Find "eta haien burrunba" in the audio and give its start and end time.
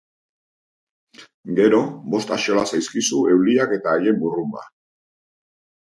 3.79-4.65